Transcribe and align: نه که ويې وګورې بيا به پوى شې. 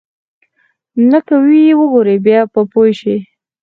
نه 1.09 1.19
که 1.27 1.35
ويې 1.45 1.73
وګورې 1.79 2.15
بيا 2.25 2.41
به 2.51 2.61
پوى 2.71 2.91
شې. 2.99 3.15